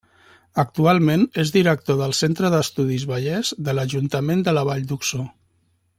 Actualment 0.61 1.25
és 1.43 1.51
director 1.57 1.99
del 1.99 2.15
Centre 2.21 2.51
d'Estudis 2.55 3.07
Vallers 3.13 3.53
de 3.69 3.77
l'ajuntament 3.81 4.43
de 4.49 4.59
la 4.59 4.65
Vall 4.71 4.89
d'Uixó. 4.95 5.23